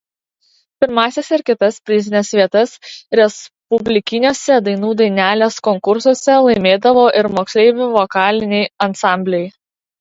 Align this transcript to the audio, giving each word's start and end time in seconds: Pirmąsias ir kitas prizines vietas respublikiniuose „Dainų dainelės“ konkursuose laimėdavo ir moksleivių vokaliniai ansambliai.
Pirmąsias 0.83 1.27
ir 1.35 1.43
kitas 1.49 1.75
prizines 1.89 2.31
vietas 2.39 2.73
respublikiniuose 3.19 4.59
„Dainų 4.69 4.91
dainelės“ 5.03 5.61
konkursuose 5.71 6.41
laimėdavo 6.49 7.07
ir 7.23 7.33
moksleivių 7.39 7.95
vokaliniai 8.01 8.67
ansambliai. 8.91 9.47